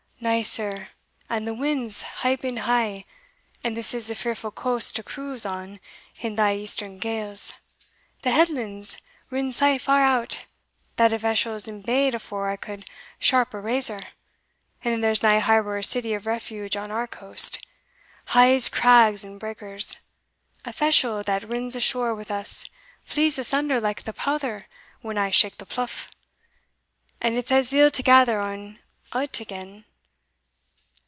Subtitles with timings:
[0.23, 0.87] "Na, sir,
[1.31, 3.05] and the winds hae been high,
[3.63, 5.79] and this is a fearfu' coast to cruise on
[6.19, 7.55] in thae eastern gales,
[8.21, 8.99] the headlands
[9.31, 10.45] rin sae far out,
[10.97, 12.85] that a veshel's embayed afore I could
[13.17, 13.97] sharp a razor;
[14.83, 17.57] and then there's nae harbour or city of refuge on our coast
[18.35, 19.97] a' craigs and breakers;
[20.63, 22.69] a veshel that rins ashore wi' us
[23.03, 24.67] flees asunder like the powther
[25.01, 26.11] when I shake the pluff
[27.19, 28.79] and it's as ill to gather ony
[29.13, 29.85] o't again.